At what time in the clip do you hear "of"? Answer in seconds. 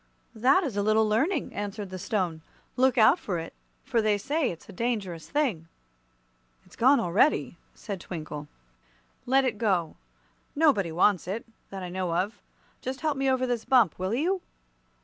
12.15-12.41